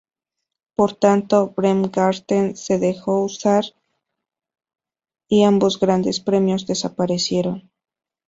[0.75, 3.63] Por tanto, Bremgarten se dejó de usar
[5.29, 7.69] y ambos grandes premios desaparecieron.